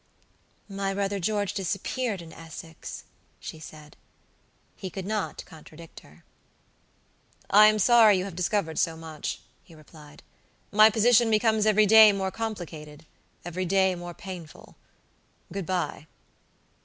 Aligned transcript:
"My 0.67 0.95
brother 0.95 1.19
George 1.19 1.53
disappeared 1.53 2.23
in 2.23 2.33
Essex," 2.33 3.03
she 3.39 3.59
said. 3.59 3.95
He 4.75 4.89
could 4.89 5.05
not 5.05 5.45
contradict 5.45 5.99
her. 5.99 6.23
"I 7.51 7.67
am 7.67 7.77
sorry 7.77 8.17
you 8.17 8.23
have 8.23 8.35
discovered 8.35 8.79
so 8.79 8.97
much," 8.97 9.41
he 9.63 9.75
replied. 9.75 10.23
"My 10.71 10.89
position 10.89 11.29
becomes 11.29 11.67
every 11.67 11.85
day 11.85 12.11
more 12.13 12.31
complicated, 12.31 13.05
every 13.45 13.65
day 13.65 13.93
more 13.93 14.15
painful. 14.15 14.75
Good 15.53 15.67
bye." 15.67 16.07